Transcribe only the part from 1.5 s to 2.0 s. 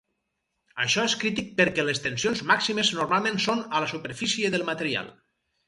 perquè